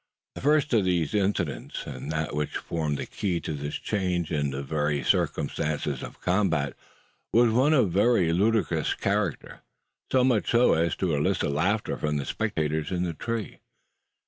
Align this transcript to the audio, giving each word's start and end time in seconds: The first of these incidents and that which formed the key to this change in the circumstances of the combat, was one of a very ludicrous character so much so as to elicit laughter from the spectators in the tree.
The 0.33 0.41
first 0.41 0.73
of 0.73 0.83
these 0.83 1.13
incidents 1.13 1.85
and 1.85 2.11
that 2.11 2.35
which 2.35 2.57
formed 2.57 2.97
the 2.97 3.05
key 3.05 3.39
to 3.41 3.53
this 3.53 3.75
change 3.75 4.31
in 4.31 4.49
the 4.49 5.03
circumstances 5.07 6.01
of 6.01 6.13
the 6.13 6.19
combat, 6.25 6.73
was 7.31 7.51
one 7.53 7.73
of 7.75 7.85
a 7.85 7.87
very 7.87 8.33
ludicrous 8.33 8.95
character 8.95 9.59
so 10.11 10.23
much 10.23 10.49
so 10.49 10.73
as 10.73 10.95
to 10.95 11.13
elicit 11.13 11.51
laughter 11.51 11.97
from 11.97 12.17
the 12.17 12.25
spectators 12.25 12.89
in 12.89 13.03
the 13.03 13.13
tree. 13.13 13.59